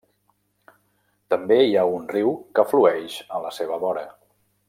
[1.33, 4.09] També hi ha un riu que flueix a la seva vora.